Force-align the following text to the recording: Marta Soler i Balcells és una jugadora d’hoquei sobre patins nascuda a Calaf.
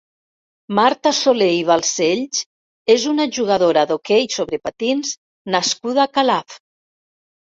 Marta 0.77 1.09
Soler 1.15 1.49
i 1.55 1.59
Balcells 1.67 2.39
és 2.95 3.05
una 3.11 3.27
jugadora 3.37 3.83
d’hoquei 3.91 4.25
sobre 4.37 4.59
patins 4.63 5.11
nascuda 5.57 6.03
a 6.07 6.11
Calaf. 6.19 6.57